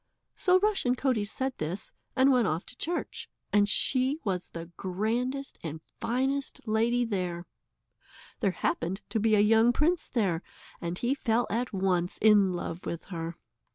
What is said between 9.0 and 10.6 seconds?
to be a young prince there,